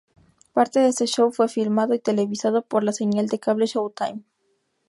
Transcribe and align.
Parte 0.53 0.79
de 0.79 0.87
este 0.87 1.05
"show" 1.05 1.31
fue 1.31 1.47
filmado 1.47 1.93
y 1.93 1.99
televisado 1.99 2.63
por 2.63 2.83
la 2.83 2.91
señal 2.91 3.27
de 3.27 3.37
cable 3.39 3.67
Showtime. 3.67 4.23